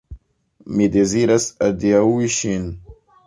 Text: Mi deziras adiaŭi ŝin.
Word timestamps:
Mi 0.77 0.87
deziras 0.95 1.45
adiaŭi 1.67 2.33
ŝin. 2.39 2.67